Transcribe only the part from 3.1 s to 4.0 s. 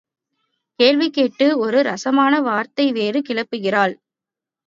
கிளப்புகிறாள்.